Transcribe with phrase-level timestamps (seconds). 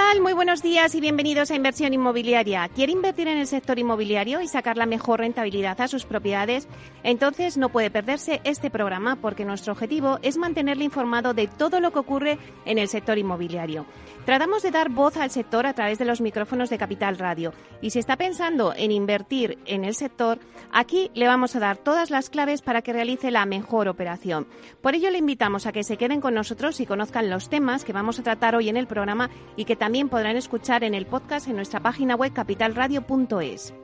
[0.00, 0.22] Tal?
[0.22, 2.66] Muy buenos días y bienvenidos a Inversión Inmobiliaria.
[2.68, 6.68] ¿Quiere invertir en el sector inmobiliario y sacar la mejor rentabilidad a sus propiedades?
[7.02, 11.92] Entonces no puede perderse este programa porque nuestro objetivo es mantenerle informado de todo lo
[11.92, 13.84] que ocurre en el sector inmobiliario.
[14.24, 17.90] Tratamos de dar voz al sector a través de los micrófonos de Capital Radio y
[17.90, 20.38] si está pensando en invertir en el sector,
[20.72, 24.46] aquí le vamos a dar todas las claves para que realice la mejor operación.
[24.80, 27.92] Por ello le invitamos a que se queden con nosotros y conozcan los temas que
[27.92, 31.48] vamos a tratar hoy en el programa y que también podrán escuchar en el podcast
[31.48, 33.74] en nuestra página web capitalradio.es.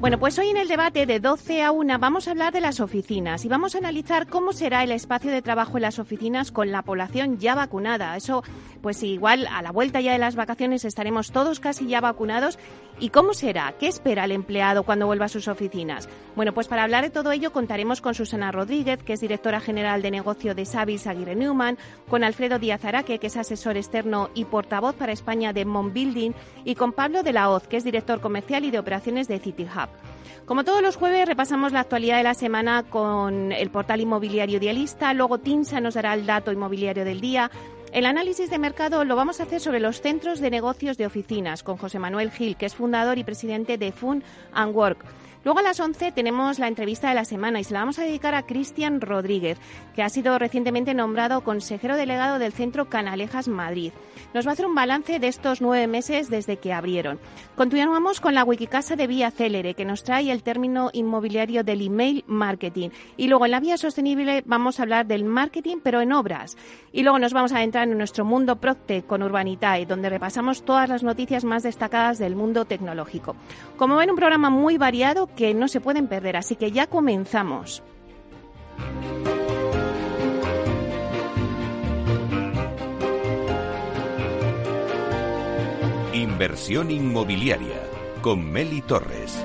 [0.00, 2.80] Bueno, pues hoy en el debate de 12 a 1 vamos a hablar de las
[2.80, 6.72] oficinas y vamos a analizar cómo será el espacio de trabajo en las oficinas con
[6.72, 8.16] la población ya vacunada.
[8.16, 8.42] Eso,
[8.80, 12.58] pues igual a la vuelta ya de las vacaciones estaremos todos casi ya vacunados.
[12.98, 13.74] ¿Y cómo será?
[13.78, 16.08] ¿Qué espera el empleado cuando vuelva a sus oficinas?
[16.34, 20.00] Bueno, pues para hablar de todo ello contaremos con Susana Rodríguez, que es directora general
[20.00, 21.76] de negocio de Savis Aguirre Newman,
[22.08, 26.32] con Alfredo Díaz Araque, que es asesor externo y portavoz para España de Mon Building,
[26.64, 29.64] y con Pablo de la Hoz, que es director comercial y de operaciones de City
[29.64, 29.89] Hub.
[30.46, 35.14] Como todos los jueves, repasamos la actualidad de la semana con el portal inmobiliario Idealista,
[35.14, 37.50] luego Tinsa nos dará el dato inmobiliario del día.
[37.92, 41.62] El análisis de mercado lo vamos a hacer sobre los centros de negocios de oficinas
[41.62, 45.04] con José Manuel Gil, que es fundador y presidente de Fun and Work.
[45.42, 48.02] Luego a las 11 tenemos la entrevista de la semana y se la vamos a
[48.02, 49.58] dedicar a Cristian Rodríguez,
[49.94, 53.92] que ha sido recientemente nombrado consejero delegado del Centro Canalejas Madrid.
[54.34, 57.18] Nos va a hacer un balance de estos nueve meses desde que abrieron.
[57.56, 62.22] Continuamos con la Wikicasa de Vía Célere, que nos trae el término inmobiliario del email
[62.26, 62.90] marketing.
[63.16, 66.58] Y luego en la vía sostenible vamos a hablar del marketing, pero en obras.
[66.92, 70.90] Y luego nos vamos a entrar en nuestro mundo Procte con Urbanitae, donde repasamos todas
[70.90, 73.36] las noticias más destacadas del mundo tecnológico.
[73.78, 77.82] Como ven, un programa muy variado que no se pueden perder, así que ya comenzamos.
[86.12, 87.80] Inversión inmobiliaria
[88.20, 89.44] con Meli Torres.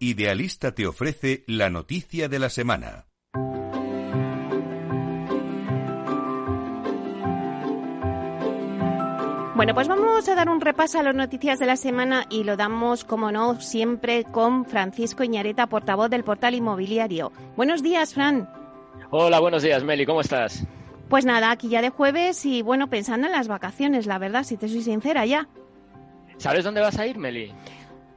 [0.00, 3.08] Idealista te ofrece la noticia de la semana.
[9.58, 12.56] Bueno, pues vamos a dar un repaso a las noticias de la semana y lo
[12.56, 17.32] damos, como no, siempre con Francisco Iñareta, portavoz del portal inmobiliario.
[17.56, 18.48] Buenos días, Fran.
[19.10, 20.64] Hola, buenos días, Meli, ¿cómo estás?
[21.08, 24.56] Pues nada, aquí ya de jueves y bueno, pensando en las vacaciones, la verdad, si
[24.56, 25.48] te soy sincera ya.
[26.36, 27.52] ¿Sabes dónde vas a ir, Meli?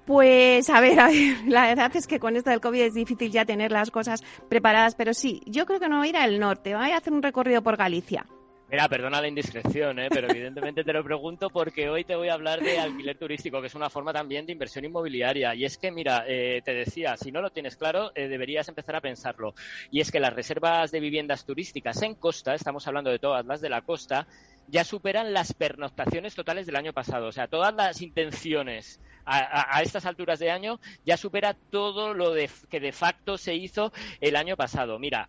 [0.06, 3.31] Pues a ver, a ver, la verdad es que con esto del COVID es difícil
[3.31, 6.40] ya tener las cosas preparadas, pero sí, yo creo que no voy a ir al
[6.40, 8.28] norte, voy a hacer un recorrido por Galicia.
[8.72, 10.08] Mira, perdona la indiscreción, ¿eh?
[10.09, 13.68] pero evidentemente te lo pregunto porque hoy te voy a hablar de alquiler turístico, que
[13.68, 15.54] es una forma también de inversión inmobiliaria.
[15.54, 18.96] Y es que, mira, eh, te decía, si no lo tienes claro, eh, deberías empezar
[18.96, 19.56] a pensarlo.
[19.92, 23.59] Y es que las reservas de viviendas turísticas en costa, estamos hablando de todas las
[23.59, 24.26] de la costa,
[24.70, 27.28] ya superan las pernoctaciones totales del año pasado.
[27.28, 32.32] O sea, todas las intenciones a, a, estas alturas de año ya supera todo lo
[32.32, 34.98] de, que de facto se hizo el año pasado.
[34.98, 35.28] Mira,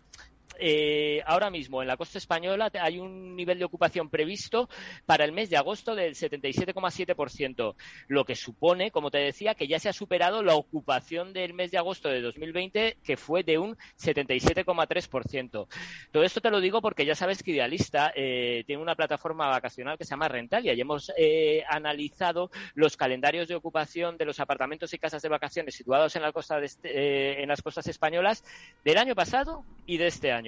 [0.59, 4.69] eh, ahora mismo en la costa española hay un nivel de ocupación previsto
[5.05, 7.75] para el mes de agosto del 77,7%,
[8.07, 11.71] lo que supone, como te decía, que ya se ha superado la ocupación del mes
[11.71, 15.67] de agosto de 2020, que fue de un 77,3%.
[16.11, 19.97] Todo esto te lo digo porque ya sabes que Idealista eh, tiene una plataforma vacacional
[19.97, 24.93] que se llama Rentalia y hemos eh, analizado los calendarios de ocupación de los apartamentos
[24.93, 28.43] y casas de vacaciones situados en, la costa de este, en las costas españolas
[28.83, 30.42] del año pasado y de este año.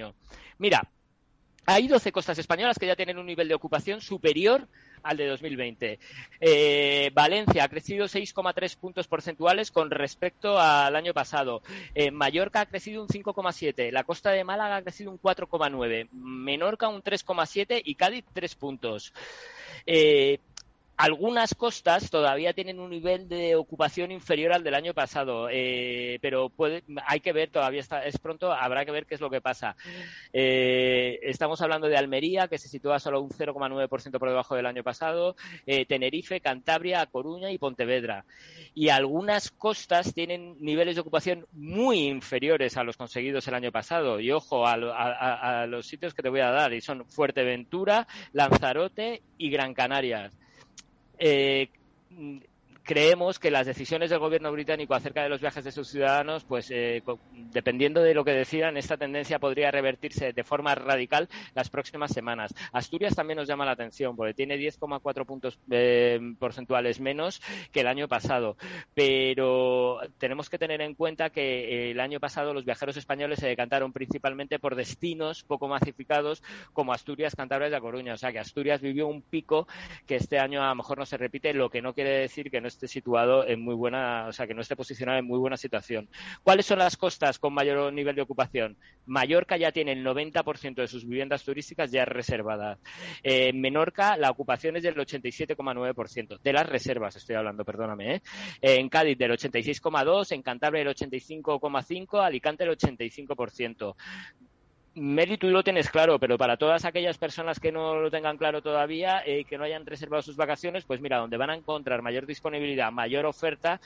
[0.57, 0.89] Mira,
[1.65, 4.67] hay 12 costas españolas que ya tienen un nivel de ocupación superior
[5.01, 5.99] al de 2020.
[6.39, 11.61] Eh, Valencia ha crecido 6,3 puntos porcentuales con respecto al año pasado.
[11.93, 13.91] Eh, Mallorca ha crecido un 5,7.
[13.91, 16.09] La costa de Málaga ha crecido un 4,9.
[16.11, 19.13] Menorca un 3,7 y Cádiz 3 puntos.
[19.85, 20.39] Eh,
[20.97, 26.49] algunas costas todavía tienen un nivel de ocupación inferior al del año pasado, eh, pero
[26.49, 29.41] puede, hay que ver, todavía está, es pronto, habrá que ver qué es lo que
[29.41, 29.75] pasa.
[30.31, 34.83] Eh, estamos hablando de Almería, que se sitúa solo un 0,9% por debajo del año
[34.83, 38.25] pasado, eh, Tenerife, Cantabria, Coruña y Pontevedra.
[38.73, 44.19] Y algunas costas tienen niveles de ocupación muy inferiores a los conseguidos el año pasado.
[44.19, 49.21] Y ojo a, a los sitios que te voy a dar, y son Fuerteventura, Lanzarote
[49.37, 50.31] y Gran Canarias
[51.19, 51.69] eh,
[52.85, 56.69] creemos que las decisiones del gobierno británico acerca de los viajes de sus ciudadanos, pues
[56.69, 57.01] eh,
[57.51, 62.53] dependiendo de lo que decidan, esta tendencia podría revertirse de forma radical las próximas semanas.
[62.71, 67.41] Asturias también nos llama la atención porque tiene 10,4 puntos eh, porcentuales menos
[67.71, 68.55] que el año pasado,
[68.93, 73.93] pero tenemos que tener en cuenta que el año pasado los viajeros españoles se decantaron
[73.93, 78.81] principalmente por destinos poco masificados como Asturias, Cantabria y La Coruña, o sea que Asturias
[78.81, 79.67] vivió un pico
[80.05, 82.61] que este año a lo mejor no se repite, lo que no quiere decir que
[82.61, 85.57] no esté situado en muy buena, o sea, que no esté posicionado en muy buena
[85.57, 86.09] situación.
[86.43, 88.77] ¿Cuáles son las costas con mayor nivel de ocupación?
[89.05, 92.79] Mallorca ya tiene el 90% de sus viviendas turísticas ya reservadas.
[93.23, 98.15] en Menorca la ocupación es del 87,9%, de las reservas estoy hablando, perdóname.
[98.15, 98.21] ¿eh?
[98.61, 103.95] En Cádiz del 86,2%, en Cantabria el 85,5%, Alicante el 85%.
[104.95, 108.61] Mary, tú lo tienes claro, pero para todas aquellas personas que no lo tengan claro
[108.61, 112.01] todavía, y eh, que no hayan reservado sus vacaciones, pues mira, donde van a encontrar
[112.01, 113.81] mayor disponibilidad, mayor oferta,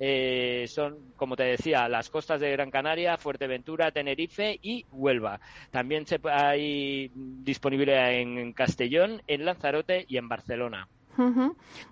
[0.00, 5.38] eh, son, como te decía, las costas de Gran Canaria, Fuerteventura, Tenerife y Huelva.
[5.70, 10.88] También se, hay disponibilidad en Castellón, en Lanzarote y en Barcelona.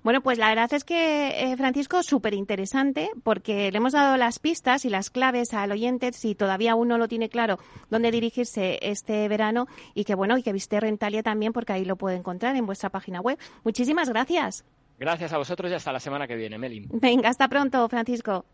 [0.03, 4.39] Bueno, pues la verdad es que, eh, Francisco, súper interesante porque le hemos dado las
[4.39, 7.59] pistas y las claves al oyente si todavía uno lo tiene claro
[7.91, 11.97] dónde dirigirse este verano y que, bueno, y que visite Rentalia también porque ahí lo
[11.97, 13.39] puede encontrar en vuestra página web.
[13.65, 14.65] Muchísimas gracias.
[14.99, 16.89] Gracias a vosotros y hasta la semana que viene, Melin.
[16.93, 18.45] Venga, hasta pronto, Francisco.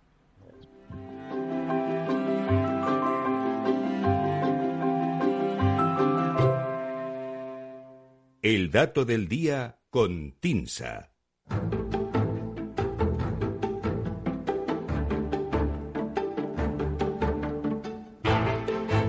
[8.40, 11.10] El dato del día con Tinsa.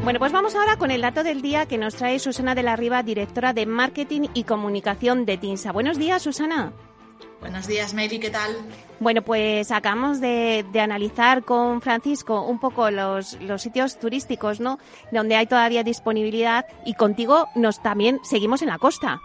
[0.03, 2.75] Bueno, pues vamos ahora con el dato del día que nos trae Susana de la
[2.75, 5.71] Riva, directora de Marketing y Comunicación de TINSA.
[5.71, 6.73] Buenos días, Susana.
[7.41, 8.51] Buenos días, Mary, ¿qué tal?
[8.99, 14.79] Bueno, pues acabamos de, analizar con Francisco un poco los, los, sitios turísticos, ¿no?
[15.11, 19.21] Donde hay todavía disponibilidad y contigo nos también seguimos en la costa.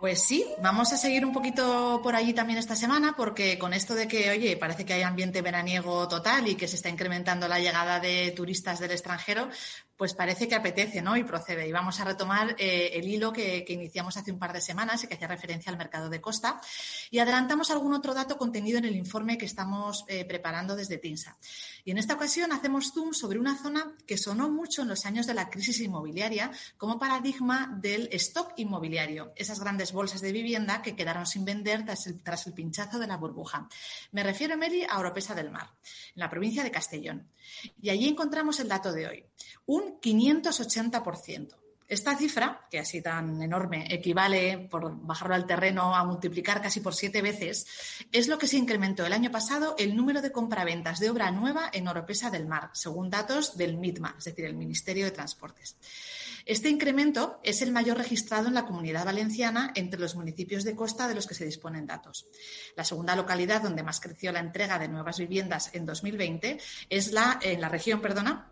[0.00, 3.94] Pues sí, vamos a seguir un poquito por allí también esta semana, porque con esto
[3.94, 7.58] de que, oye, parece que hay ambiente veraniego total y que se está incrementando la
[7.58, 9.50] llegada de turistas del extranjero,
[10.00, 11.14] pues parece que apetece, ¿no?
[11.14, 11.68] Y procede.
[11.68, 15.06] Y vamos a retomar eh, el hilo que, iniciamos hace un par de semanas y
[15.06, 16.58] que hacía referencia al mercado de costa.
[17.10, 21.36] Y adelantamos algún otro dato contenido en el informe que estamos eh, preparando desde TINSA.
[21.84, 25.26] Y en esta ocasión hacemos zoom sobre una zona que sonó mucho en los años
[25.26, 30.96] de la crisis inmobiliaria como paradigma del stock inmobiliario, esas grandes bolsas de vivienda que
[30.96, 33.68] quedaron sin vender tras el, tras el pinchazo de la burbuja.
[34.12, 35.68] Me refiero, Meli, a Oropesa del Mar,
[36.14, 37.28] en la provincia de Castellón.
[37.82, 39.24] Y allí encontramos el dato de hoy,
[39.70, 41.54] un 580%.
[41.86, 46.92] Esta cifra, que así tan enorme, equivale, por bajarlo al terreno, a multiplicar casi por
[46.92, 47.68] siete veces,
[48.10, 51.70] es lo que se incrementó el año pasado el número de compraventas de obra nueva
[51.72, 55.76] en Oropesa del Mar, según datos del MITMA, es decir, el Ministerio de Transportes.
[56.46, 61.06] Este incremento es el mayor registrado en la comunidad valenciana entre los municipios de costa
[61.06, 62.26] de los que se disponen datos.
[62.76, 67.38] La segunda localidad donde más creció la entrega de nuevas viviendas en 2020 es la,
[67.42, 68.49] en la región, perdona,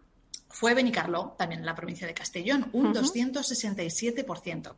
[0.50, 4.75] fue Benicarló, también en la provincia de Castellón, un 267%.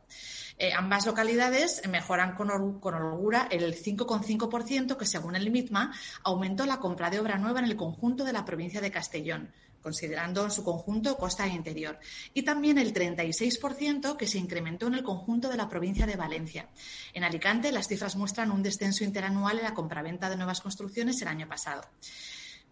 [0.57, 7.09] Eh, ambas localidades mejoran con, holgura el 5,5% que, según el MITMA, aumentó la compra
[7.09, 9.51] de obra nueva en el conjunto de la provincia de Castellón,
[9.81, 11.97] considerando en su conjunto costa e interior,
[12.33, 16.69] y también el 36% que se incrementó en el conjunto de la provincia de Valencia.
[17.13, 21.29] En Alicante, las cifras muestran un descenso interanual en la compraventa de nuevas construcciones el
[21.29, 21.81] año pasado.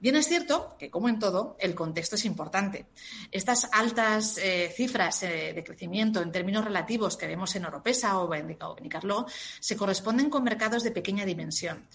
[0.02, 2.86] Bien es cierto que, como en todo, el contexto es importante.
[3.32, 8.34] Estas altas eh, cifras eh, de crecimiento en términos relativos que vemos en Oropesa o
[8.34, 9.26] en Benicarló
[9.60, 11.86] se corresponden con mercados de pequeña dimensión.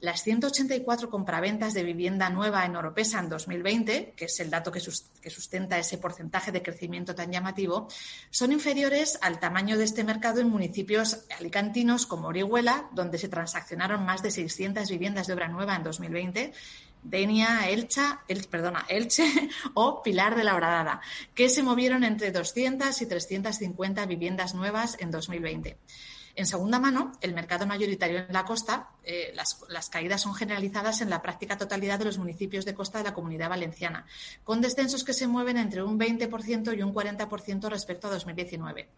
[0.00, 4.80] las 184 compraventas de vivienda nueva en Oropesa en 2020, que es el dato que,
[4.80, 7.88] sustenta ese porcentaje de crecimiento tan llamativo,
[8.28, 14.04] son inferiores al tamaño de este mercado en municipios alicantinos como Orihuela, donde se transaccionaron
[14.04, 16.52] más de 600 viviendas de obra nueva en 2020,
[17.04, 19.24] Denia, Elcha, El, perdona, Elche
[19.74, 21.00] o Pilar de la Horadada,
[21.34, 25.78] que se movieron entre 200 y 350 viviendas nuevas en 2020.
[26.36, 31.08] En segunda mano, el mercado mayoritario en la costa, eh, las, caídas son generalizadas en
[31.08, 34.04] la práctica totalidad de los municipios de costa de la comunidad valenciana,
[34.42, 38.88] con descensos que se mueven entre un 20% y un 40% respecto a 2019.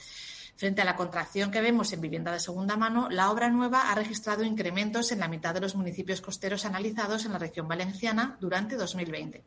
[0.56, 3.94] Frente a la contracción que vemos en vivienda de segunda mano, la obra nueva ha
[3.94, 8.76] registrado incrementos en la mitad de los municipios costeros analizados en la región valenciana durante
[8.76, 9.44] 2020.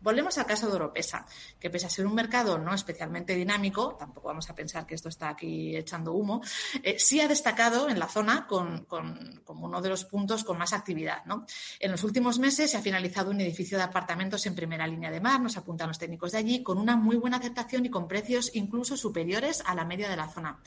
[0.00, 1.26] Volvemos al caso de Oropesa,
[1.58, 5.08] que pese a ser un mercado no especialmente dinámico, tampoco vamos a pensar que esto
[5.08, 6.42] está aquí echando humo,
[6.82, 10.72] eh, sí ha destacado en la zona con, como uno de los puntos con más
[10.72, 11.22] actividad.
[11.80, 15.20] En los últimos meses se ha finalizado un edificio de apartamentos en primera línea de
[15.20, 18.50] mar, nos apuntan los técnicos de allí, con una muy buena aceptación y con precios
[18.54, 20.60] incluso superiores a la media de la zona.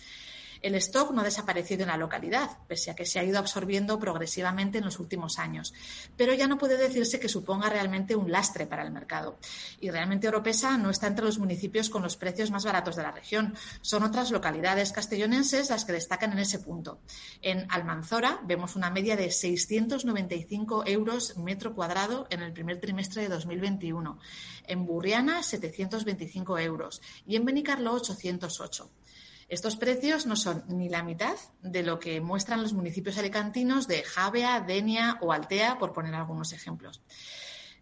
[0.61, 3.99] El stock no ha desaparecido en la localidad, pese a que se ha ido absorbiendo
[3.99, 5.73] progresivamente en los últimos años.
[6.15, 9.37] Pero ya no puede decirse que suponga realmente un lastre para el mercado.
[9.79, 13.11] Y realmente Oropesa no está entre los municipios con los precios más baratos de la
[13.11, 13.55] región.
[13.81, 16.99] Son otras localidades castellonenses las que destacan en ese punto.
[17.41, 23.29] En Almanzora vemos una media de 695 euros metro cuadrado en el primer trimestre de
[23.29, 24.19] 2021.
[24.67, 27.01] En Burriana, 725 euros.
[27.25, 28.89] Y en Benicarlo, 808.
[29.48, 34.04] Estos precios no son ni la mitad de lo que muestran los municipios alicantinos de
[34.04, 37.01] Javea, Denia o Altea, por poner algunos ejemplos.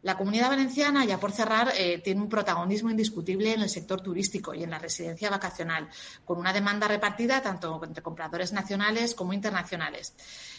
[0.06, 4.54] La comunidad valenciana, ya por cerrar, eh, tiene un protagonismo indiscutible en el sector turístico
[4.54, 5.90] y en la residencia vacacional,
[6.24, 10.14] con una demanda repartida tanto entre compradores nacionales como internacionales.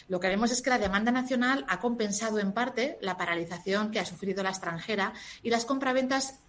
[0.09, 4.01] Lo que vemos es que la demanda nacional ha compensado en parte la paralización que
[4.01, 6.41] ha sufrido la extranjera y las compraventas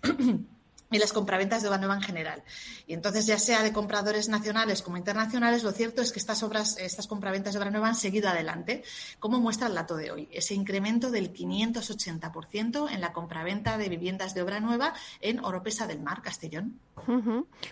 [0.90, 2.42] y las compraventas de obra nueva en general.
[2.86, 6.78] Y entonces, ya sea de compradores nacionales como internacionales, lo cierto es que estas obras,
[6.78, 8.82] estas compraventas de obra nueva han seguido adelante,
[9.18, 14.34] como muestra el dato de hoy, ese incremento del 580% en la compraventa de viviendas
[14.34, 16.78] de obra nueva en Oropesa del Mar, Castellón.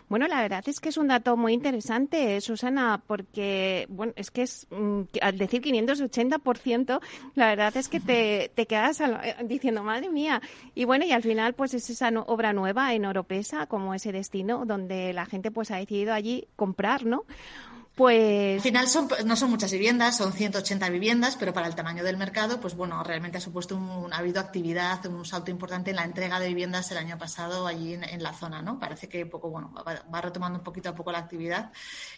[0.08, 4.42] Bueno, la verdad es que es un dato muy interesante, Susana, porque bueno, es que
[4.42, 7.00] es mm, al decir 580%,
[7.34, 10.40] la verdad es que te, te quedas eh, diciendo, madre mía.
[10.74, 14.64] Y bueno, y al final, pues es esa obra nueva en Oropesa como ese destino
[14.66, 17.24] donde la gente pues ha decidido allí comprar, ¿no?
[17.96, 18.56] Pues...
[18.56, 22.18] Al final son, no son muchas viviendas, son 180 viviendas, pero para el tamaño del
[22.18, 26.04] mercado, pues bueno, realmente ha supuesto un, ha habido actividad, un salto importante en la
[26.04, 28.78] entrega de viviendas el año pasado allí en, la zona, ¿no?
[28.78, 31.72] Parece que poco, bueno, va, retomando un poquito a poco la actividad.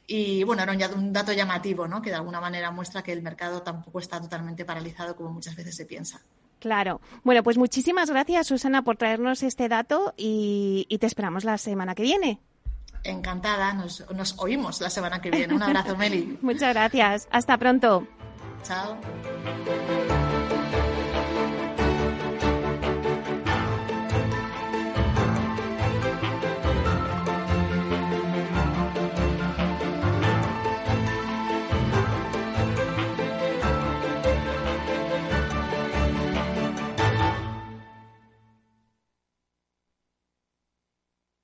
[0.05, 2.03] Y bueno, era un, un dato llamativo, ¿no?
[2.03, 5.77] Que de alguna manera muestra que el mercado tampoco está totalmente paralizado como muchas veces
[5.77, 6.21] se piensa.
[6.59, 7.01] Claro.
[7.25, 12.03] Bueno, pues muchísimas gracias, Susana, por traernos este dato y, te esperamos la semana que
[12.03, 12.41] viene.
[13.05, 15.55] Encantada, nos, nos oímos la semana que viene.
[15.55, 16.39] Un abrazo, Meli.
[16.43, 17.29] Muchas gracias.
[17.31, 18.07] Hasta pronto.
[18.65, 18.99] Chao.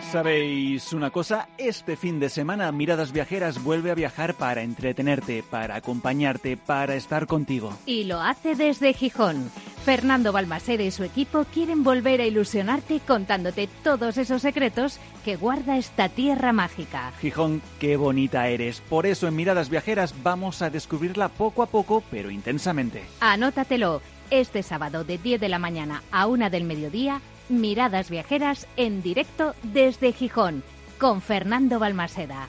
[0.00, 1.48] ¿Sabéis una cosa?
[1.56, 7.26] Este fin de semana Miradas Viajeras vuelve a viajar para entretenerte, para acompañarte, para estar
[7.26, 7.72] contigo.
[7.86, 9.50] Y lo hace desde Gijón.
[9.84, 15.78] Fernando Balmaceda y su equipo quieren volver a ilusionarte contándote todos esos secretos que guarda
[15.78, 17.12] esta tierra mágica.
[17.20, 18.80] Gijón, qué bonita eres.
[18.80, 23.04] Por eso en Miradas Viajeras vamos a descubrirla poco a poco, pero intensamente.
[23.20, 24.02] Anótatelo.
[24.30, 29.54] Este sábado de 10 de la mañana a 1 del mediodía Miradas Viajeras en directo
[29.62, 30.62] desde Gijón
[30.98, 32.48] con Fernando Balmaseda.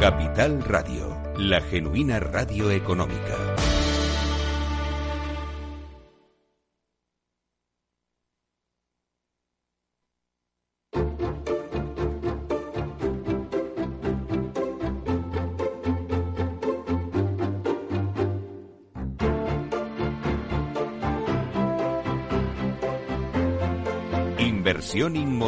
[0.00, 3.51] Capital Radio, la genuina radio económica.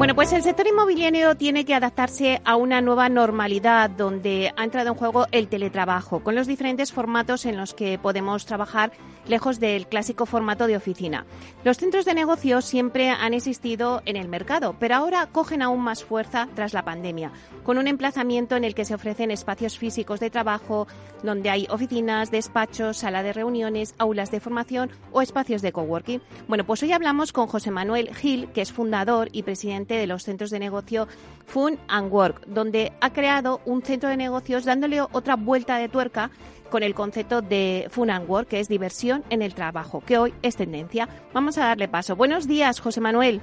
[0.00, 4.88] Bueno, pues el sector inmobiliario tiene que adaptarse a una nueva normalidad donde ha entrado
[4.88, 8.92] en juego el teletrabajo, con los diferentes formatos en los que podemos trabajar
[9.28, 11.26] lejos del clásico formato de oficina.
[11.64, 16.02] Los centros de negocio siempre han existido en el mercado, pero ahora cogen aún más
[16.02, 17.30] fuerza tras la pandemia,
[17.62, 20.88] con un emplazamiento en el que se ofrecen espacios físicos de trabajo,
[21.22, 26.22] donde hay oficinas, despachos, sala de reuniones, aulas de formación o espacios de coworking.
[26.48, 30.22] Bueno, pues hoy hablamos con José Manuel Gil, que es fundador y presidente de los
[30.22, 31.08] centros de negocio
[31.46, 36.30] Fun and Work, donde ha creado un centro de negocios dándole otra vuelta de tuerca
[36.70, 40.32] con el concepto de Fun and Work, que es diversión en el trabajo, que hoy
[40.42, 41.08] es tendencia.
[41.34, 42.16] Vamos a darle paso.
[42.16, 43.40] Buenos días, José Manuel.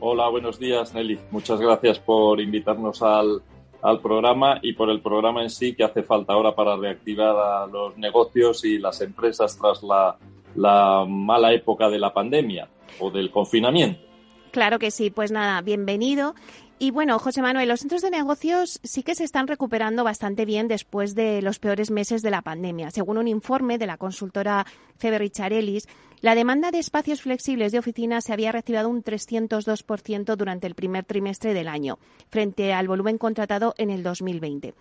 [0.00, 1.18] Hola, buenos días, Nelly.
[1.30, 3.42] Muchas gracias por invitarnos al,
[3.82, 7.66] al programa y por el programa en sí que hace falta ahora para reactivar a
[7.66, 10.16] los negocios y las empresas tras la,
[10.56, 14.09] la mala época de la pandemia o del confinamiento.
[14.50, 16.34] Claro que sí, pues nada, bienvenido.
[16.82, 20.66] Y bueno, José Manuel, los centros de negocios sí que se están recuperando bastante bien
[20.66, 22.90] después de los peores meses de la pandemia.
[22.90, 24.66] Según un informe de la consultora
[24.96, 25.86] Febe Richarellis,
[26.22, 31.04] la demanda de espacios flexibles de oficinas se había reactivado un 302% durante el primer
[31.04, 31.98] trimestre del año,
[32.30, 34.74] frente al volumen contratado en el 2020.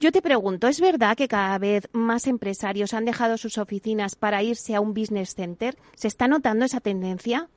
[0.00, 4.42] Yo te pregunto, ¿es verdad que cada vez más empresarios han dejado sus oficinas para
[4.42, 5.76] irse a un business center?
[5.96, 7.48] ¿Se está notando esa tendencia?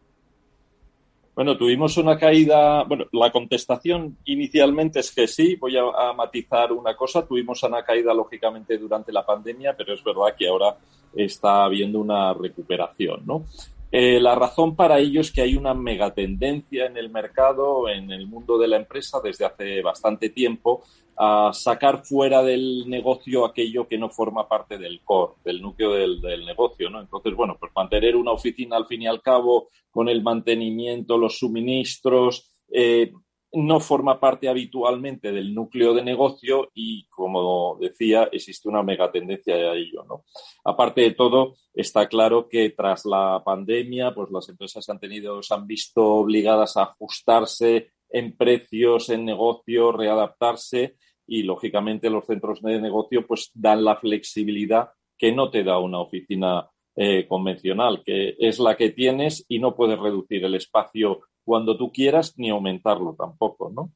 [1.33, 2.83] Bueno, tuvimos una caída.
[2.83, 5.55] Bueno, la contestación inicialmente es que sí.
[5.55, 7.25] Voy a, matizar una cosa.
[7.25, 10.75] Tuvimos una caída, lógicamente, durante la pandemia, pero es verdad que ahora
[11.15, 13.45] está habiendo una recuperación, ¿no?
[13.91, 18.25] Eh, la razón para ello es que hay una megatendencia en el mercado, en el
[18.25, 20.83] mundo de la empresa, desde hace bastante tiempo,
[21.17, 26.45] a sacar fuera del negocio aquello que no forma parte del core, del núcleo del,
[26.45, 27.01] negocio, ¿no?
[27.01, 31.37] Entonces, bueno, pues mantener una oficina al fin y al cabo con el mantenimiento, los
[31.37, 33.11] suministros, eh,
[33.53, 39.75] no forma parte habitualmente del núcleo de negocio y, como decía, existe una megatendencia a
[39.75, 40.05] ello.
[40.07, 40.23] ¿no?
[40.63, 45.53] Aparte de todo, está claro que tras la pandemia, pues las empresas han tenido, se
[45.53, 50.95] han visto obligadas a ajustarse en precios, en negocio, readaptarse
[51.27, 55.99] y, lógicamente, los centros de negocio pues dan la flexibilidad que no te da una
[55.99, 61.77] oficina eh, convencional, que es la que tienes y no puedes reducir el espacio cuando
[61.77, 63.91] tú quieras ni aumentarlo tampoco, ¿no?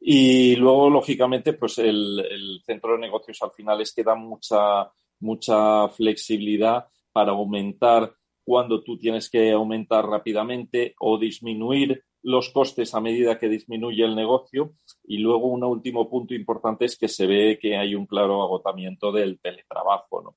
[0.00, 5.88] Y luego, lógicamente, pues el, centro de negocios al final es que da mucha, mucha
[5.88, 13.38] flexibilidad para aumentar cuando tú tienes que aumentar rápidamente o disminuir los costes a medida
[13.38, 14.72] que disminuye el negocio.
[15.04, 19.12] Y luego un último punto importante es que se ve que hay un claro agotamiento
[19.12, 20.36] del teletrabajo, ¿no?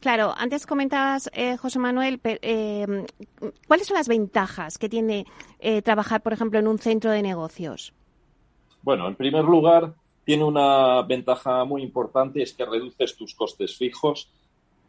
[0.00, 3.06] Claro, antes comentabas, eh, José Manuel, eh,
[3.66, 5.26] ¿cuáles son las ventajas que tiene
[5.60, 7.94] eh, trabajar, por ejemplo, en un centro de negocios?
[8.82, 9.94] Bueno, en primer lugar,
[10.24, 14.30] tiene una ventaja muy importante, es que reduces tus costes fijos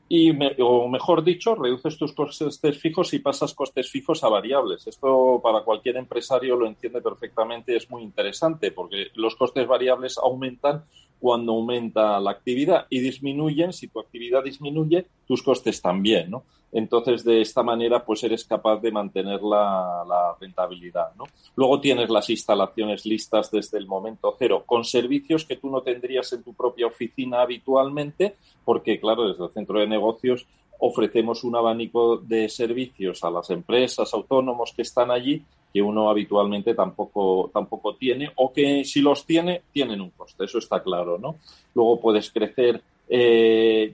[0.09, 4.85] y, o mejor dicho, reduces tus costes fijos y pasas costes fijos a variables.
[4.85, 10.83] Esto para cualquier empresario lo entiende perfectamente, es muy interesante porque los costes variables aumentan
[11.19, 16.43] cuando aumenta la actividad y disminuyen, si tu actividad disminuye, tus costes también, ¿no?
[16.71, 21.25] Entonces, de esta manera, pues eres capaz de mantener la, rentabilidad, ¿no?
[21.55, 26.31] Luego tienes las instalaciones listas desde el momento cero, con servicios que tú no tendrías
[26.33, 30.45] en tu propia oficina habitualmente, porque, claro, desde el centro de negocios
[30.79, 36.73] ofrecemos un abanico de servicios a las empresas, autónomos que están allí que uno habitualmente
[36.73, 41.35] tampoco, tampoco tiene o que si los tiene, tienen un coste, eso está claro, ¿no?
[41.75, 43.93] Luego puedes crecer eh,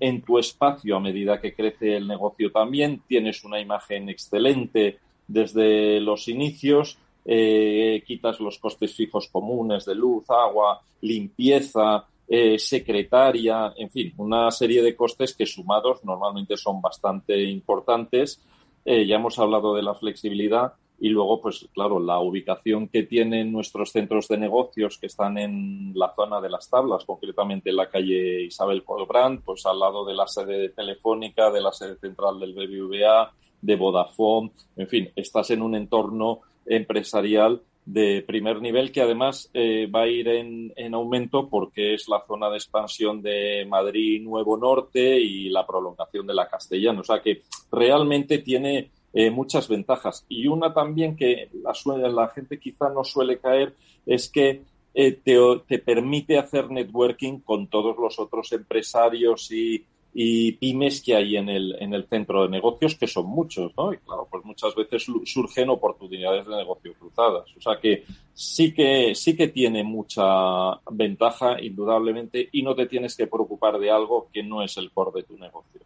[0.00, 6.00] en tu espacio a medida que crece el negocio también, tienes una imagen excelente desde
[6.00, 13.90] los inicios, eh, quitas los costes fijos comunes de luz, agua, limpieza, eh, secretaria, en
[13.90, 18.40] fin, una serie de costes que sumados normalmente son bastante importantes.
[18.84, 23.90] ya hemos hablado de la flexibilidad y luego, pues claro, la ubicación que tienen nuestros
[23.90, 28.44] centros de negocios que están en la zona de las tablas, concretamente en la calle
[28.44, 33.30] Isabel Colbrand, pues al lado de la sede telefónica, de la sede central del BBVA,
[33.60, 39.88] de Vodafone, en fin, estás en un entorno empresarial de primer nivel que además eh,
[39.92, 44.56] va a ir en, en, aumento porque es la zona de expansión de Madrid Nuevo
[44.56, 47.00] Norte y la prolongación de la Castellana.
[47.00, 47.42] O sea que
[47.72, 50.24] realmente tiene eh, muchas ventajas.
[50.28, 53.74] Y una también que la, la gente quizá no suele caer
[54.06, 54.62] es que
[54.94, 61.16] eh, te, te, permite hacer networking con todos los otros empresarios y, y pymes que
[61.16, 63.92] hay en el, en el centro de negocios, que son muchos, ¿no?
[63.92, 67.44] Y claro, pues muchas veces surgen oportunidades de negocio cruzadas.
[67.56, 73.16] O sea que sí que, sí que tiene mucha ventaja, indudablemente, y no te tienes
[73.16, 75.80] que preocupar de algo que no es el core de tu negocio.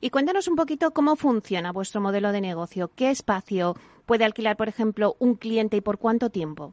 [0.00, 2.90] Y cuéntanos un poquito cómo funciona vuestro modelo de negocio.
[2.94, 3.74] ¿Qué espacio
[4.06, 6.72] puede alquilar, por ejemplo, un cliente y por cuánto tiempo?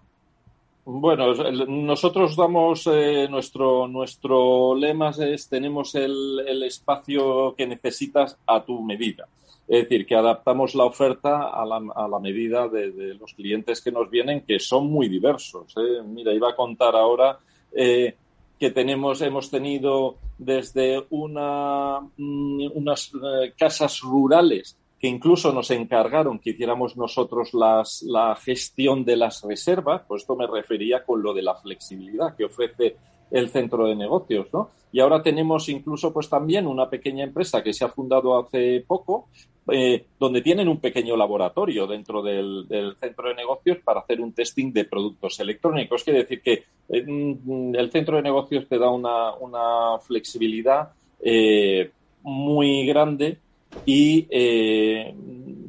[0.85, 1.33] Bueno,
[1.67, 9.27] nosotros damos eh, nuestro nuestro lema es tenemos el, espacio que necesitas a tu medida.
[9.65, 13.93] Es decir, que adaptamos la oferta a la, a la medida de, los clientes que
[13.93, 15.73] nos vienen, que son muy diversos.
[15.77, 16.03] ¿eh?
[16.05, 17.39] Mira, iba a contar ahora
[17.71, 18.13] eh,
[18.59, 23.09] que tenemos, hemos tenido desde una, mm, unas
[23.57, 30.21] casas rurales que incluso nos encargaron que hiciéramos nosotros la gestión de las reservas, pues
[30.21, 32.95] esto me refería con lo de la flexibilidad que ofrece
[33.29, 34.69] el centro de negocios, ¿no?
[34.93, 39.27] Y ahora tenemos incluso pues también una pequeña empresa que se ha fundado hace poco,
[39.69, 42.65] eh, donde tienen un pequeño laboratorio dentro del,
[43.01, 46.05] centro de negocios para hacer un testing de productos electrónicos.
[46.05, 51.91] Quiere decir que eh, mm, el centro de negocios te da una, una flexibilidad eh,
[52.21, 53.42] muy grande
[53.85, 55.13] y eh,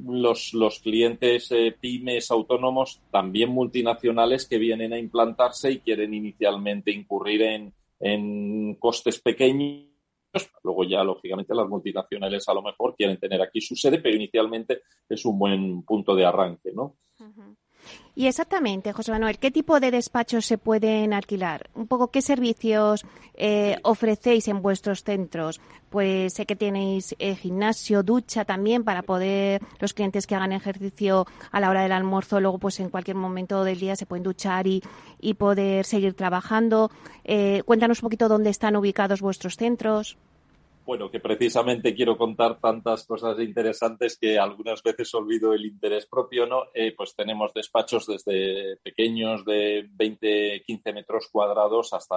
[0.06, 6.90] los, los, clientes eh, pymes autónomos, también multinacionales, que vienen a implantarse y quieren inicialmente
[6.90, 9.88] incurrir en, en costes pequeños.
[10.62, 14.82] Luego ya, lógicamente, las multinacionales a lo mejor quieren tener aquí su sede, pero inicialmente
[15.08, 16.96] es un buen punto de arranque, ¿no?
[18.16, 21.68] Y exactamente, José Manuel, ¿qué tipo de despachos se pueden alquilar?
[21.74, 25.60] Un poco qué servicios eh, ofrecéis en vuestros centros.
[25.90, 31.26] Pues sé que tenéis eh, gimnasio, ducha también para poder los clientes que hagan ejercicio
[31.50, 34.68] a la hora del almuerzo, luego pues en cualquier momento del día se pueden duchar
[34.68, 34.82] y,
[35.20, 36.92] y poder seguir trabajando.
[37.24, 40.16] Eh, cuéntanos un poquito dónde están ubicados vuestros centros
[40.84, 46.46] bueno, que precisamente quiero contar tantas cosas interesantes que algunas veces olvido el interés propio,
[46.46, 46.64] ¿no?
[46.74, 52.16] Eh, pues tenemos despachos desde pequeños de 20, 15 metros cuadrados hasta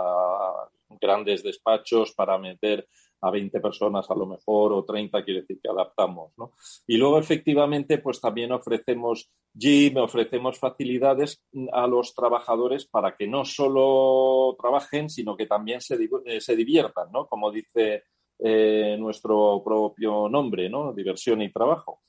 [0.99, 2.88] grandes despachos para meter
[3.21, 6.51] a 20 personas a lo mejor o 30, quiere decir que adaptamos, ¿no?
[6.86, 13.43] Y luego efectivamente pues también ofrecemos gym, ofrecemos facilidades a los trabajadores para que no
[13.43, 17.25] solo trabajen, sino que también se, eh, se diviertan, ¿no?
[17.27, 18.03] Como dice
[18.39, 20.93] eh, nuestro propio nombre, ¿no?
[20.93, 22.02] Diversión y trabajo.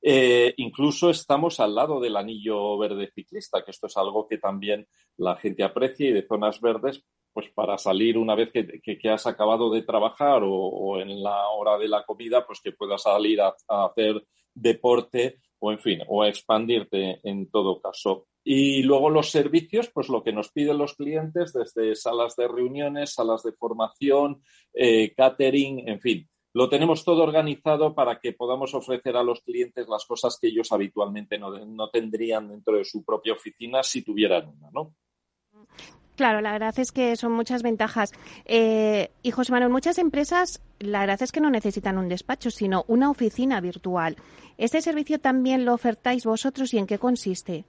[0.00, 4.86] Eh, incluso estamos al lado del anillo verde ciclista, que esto es algo que también
[5.16, 9.72] la gente aprecia y de zonas verdes, pues para salir una vez que, has acabado
[9.72, 14.22] de trabajar o, en la hora de la comida, pues que puedas salir a hacer
[14.54, 18.26] deporte o en fin, o a expandirte en todo caso.
[18.42, 23.14] Y luego los servicios, pues lo que nos piden los clientes, desde salas de reuniones,
[23.14, 24.42] salas de formación,
[24.74, 29.86] eh, catering, en fin, lo tenemos todo organizado para que podamos ofrecer a los clientes
[29.88, 34.48] las cosas que ellos habitualmente no, no tendrían dentro de su propia oficina si tuvieran
[34.48, 34.96] una, ¿no?
[36.16, 38.12] Claro, la verdad es que son muchas ventajas.
[38.44, 42.84] Eh, y José Manuel, muchas empresas, la verdad es que no necesitan un despacho, sino
[42.86, 44.16] una oficina virtual.
[44.58, 47.64] ¿Este servicio también lo ofertáis vosotros y en qué consiste?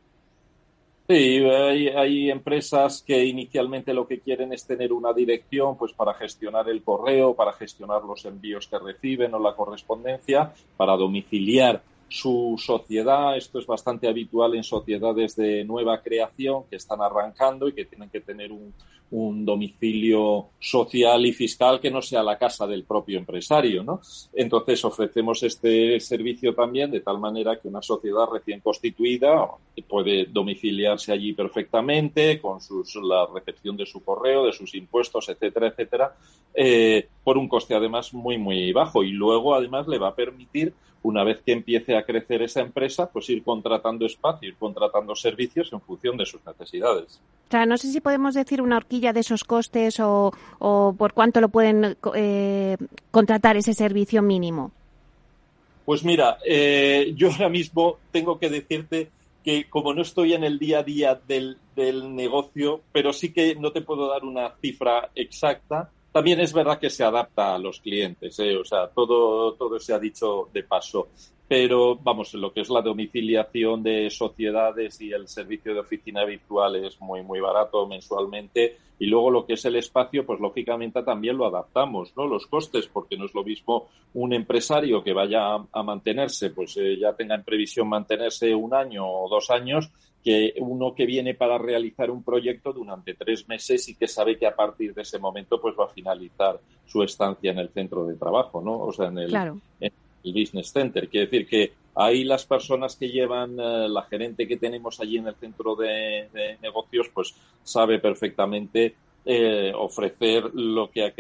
[1.08, 6.70] Sí, hay, empresas que inicialmente lo que quieren es tener una dirección pues para gestionar
[6.70, 13.36] el correo, para gestionar los envíos que reciben o la correspondencia, para domiciliar su sociedad.
[13.38, 18.10] Esto es bastante habitual en sociedades de nueva creación que están arrancando y que tienen
[18.10, 18.74] que tener un,
[19.46, 24.02] domicilio social y fiscal que no sea la casa del propio empresario, ¿no?
[24.34, 29.50] Entonces ofrecemos este servicio también de tal manera que una sociedad recién constituida
[29.88, 35.68] puede domiciliarse allí perfectamente con sus, la recepción de su correo, de sus impuestos, etcétera,
[35.68, 36.16] etcétera,
[36.56, 40.74] eh, por un coste además muy, muy bajo y luego además le va a permitir
[41.04, 45.72] una vez que empiece a crecer esa empresa, pues ir contratando espacio, ir contratando servicios
[45.72, 47.20] en función de sus necesidades.
[47.52, 50.32] O no sé si podemos decir una horquilla de esos costes o,
[50.98, 52.78] por cuánto lo pueden eh,
[53.12, 54.72] contratar ese servicio mínimo.
[55.86, 59.10] Pues mira, eh, yo ahora mismo tengo que decirte
[59.44, 63.56] que como no estoy en el día a día del, del negocio, pero sí que
[63.56, 67.82] no te puedo dar una cifra exacta, también es verdad que se adapta a los
[67.82, 68.56] clientes, ¿eh?
[68.56, 71.10] o sea, todo, todo se ha dicho de paso.
[71.48, 76.78] Pero vamos, lo que es la domiciliación de sociedades y el servicio de oficina virtual
[76.78, 78.78] es muy, muy barato mensualmente.
[79.00, 82.26] Y luego lo que es el espacio, pues lógicamente también lo adaptamos, ¿no?
[82.26, 86.98] Los costes, porque no es lo mismo un empresario que vaya a, mantenerse, pues eh,
[86.98, 89.92] ya tenga en previsión mantenerse un año o dos años,
[90.24, 94.48] que uno que viene para realizar un proyecto durante tres meses y que sabe que
[94.48, 98.16] a partir de ese momento pues va a finalizar su estancia en el centro de
[98.16, 98.80] trabajo, ¿no?
[98.80, 99.62] O sea, en el,
[100.24, 101.10] el business center.
[101.10, 105.28] Quiere decir que ahí las personas que llevan, eh, la gerente que tenemos allí en
[105.28, 111.14] el centro de, negocios, pues sabe perfectamente eh, ofrecer lo que a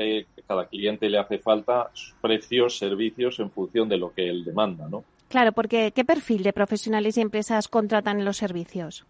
[0.47, 1.89] cada cliente le hace falta,
[2.21, 5.03] precios, servicios en función de lo que él demanda, ¿no?
[5.29, 9.05] Claro, porque ¿qué perfil de profesionales y empresas contratan los servicios?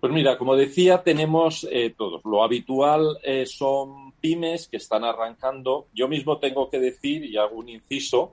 [0.00, 2.24] Pues mira, como decía, tenemos eh, todos.
[2.24, 5.86] Lo habitual son pymes que están arrancando.
[5.92, 8.32] Yo mismo tengo que decir, y hago un inciso,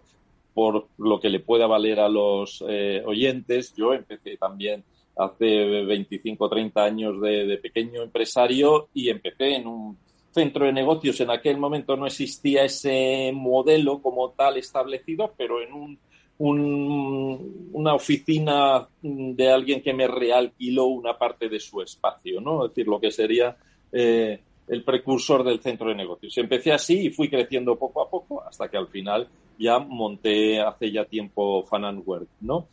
[0.56, 3.76] por lo que le pueda valer a los eh, oyentes.
[3.76, 4.86] Yo empecé también
[5.18, 9.98] hace 25 o 30 años de, pequeño empresario y empecé en un
[10.32, 11.20] centro de negocios.
[11.20, 16.00] En aquel momento no existía ese modelo como tal establecido, pero en un,
[17.74, 22.66] una oficina de alguien que me realquiló una parte de su espacio, ¿no?
[22.66, 23.58] Es decir, lo que sería
[23.92, 24.40] eh,
[24.70, 26.38] el precursor del centro de negocios.
[26.38, 30.92] Empecé así y fui creciendo poco a poco hasta que al final ya monté hace
[30.92, 32.68] ya tiempo Fan and Work, ¿no?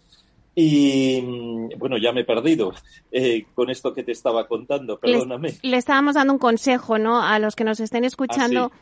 [0.55, 2.73] Y mm, bueno, ya me he perdido
[3.13, 5.55] eh, con esto que te estaba contando, perdóname.
[5.63, 7.23] Le, estábamos dando un consejo, ¿no?
[7.23, 8.71] A los que nos estén escuchando.
[8.73, 8.79] Ah,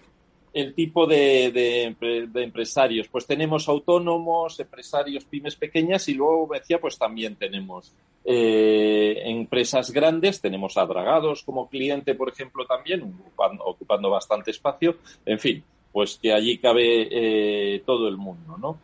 [0.52, 3.08] el tipo de, de, empresarios.
[3.08, 7.92] Pues tenemos autónomos, empresarios, pymes pequeñas y luego, decía, pues también tenemos
[8.24, 13.14] eh, empresas grandes, tenemos a Dragados como cliente, por ejemplo, también,
[13.64, 14.96] ocupando bastante espacio.
[15.24, 18.78] En fin, pues que allí cabe eh, todo el mundo, ¿no?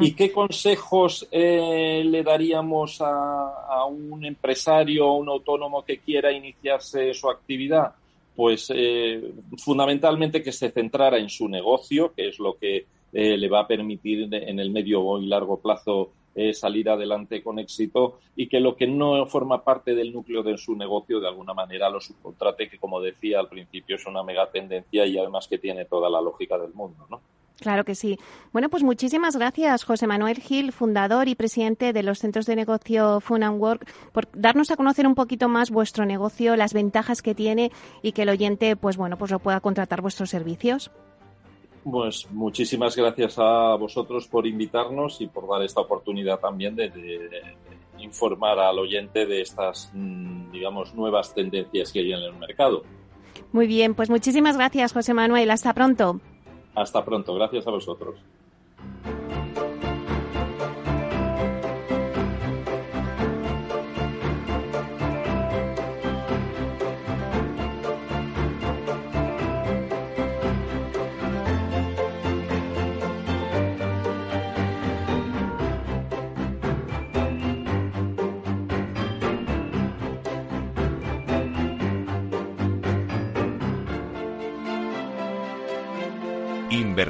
[0.00, 7.14] ¿Y qué consejos eh, le daríamos a, un empresario o un autónomo que quiera iniciarse
[7.14, 7.94] su actividad?
[8.34, 13.60] Pues eh, fundamentalmente que se centrara en su negocio, que es lo que le va
[13.60, 18.60] a permitir en el medio y largo plazo eh, salir adelante con éxito y que
[18.60, 22.68] lo que no forma parte del núcleo de su negocio de alguna manera lo subcontrate,
[22.68, 26.20] que como decía al principio es una mega tendencia y además que tiene toda la
[26.20, 27.20] lógica del mundo, ¿no?
[27.60, 28.18] Claro que sí.
[28.52, 33.20] Bueno, pues muchísimas gracias, José Manuel Gil, fundador y presidente de los centros de negocio
[33.20, 37.34] Fun and Work, por darnos a conocer un poquito más vuestro negocio, las ventajas que
[37.34, 37.70] tiene
[38.02, 40.90] y que el oyente, pues bueno, pues lo pueda contratar vuestros servicios.
[41.84, 46.90] Pues muchísimas gracias a vosotros por invitarnos y por dar esta oportunidad también de,
[47.98, 52.82] informar al oyente de estas, mm, digamos, nuevas tendencias que hay en el mercado.
[53.52, 55.50] Muy bien, pues muchísimas gracias, José Manuel.
[55.50, 56.20] Hasta pronto.
[56.74, 57.34] Hasta pronto.
[57.34, 58.16] Gracias a vosotros.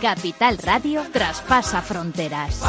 [0.00, 2.62] Capital Radio traspasa fronteras.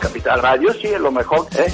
[0.00, 1.72] Capital Radio sí es lo mejor, ¿eh?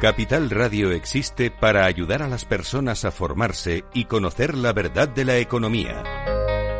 [0.00, 5.24] Capital Radio existe para ayudar a las personas a formarse y conocer la verdad de
[5.24, 6.21] la economía.